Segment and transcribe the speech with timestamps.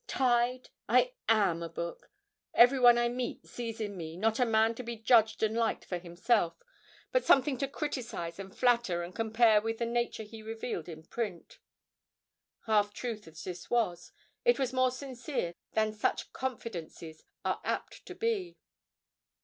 [0.07, 0.71] 'Tied?
[0.89, 2.09] I am a book.
[2.55, 5.99] Everyone I meet sees in me, not a man to be judged and liked for
[5.99, 6.55] himself,
[7.11, 11.59] but something to criticise and flatter and compare with the nature he revealed in print.'
[12.65, 14.11] Half truth as this was,
[14.43, 18.57] it was more sincere than such confidences are apt to be.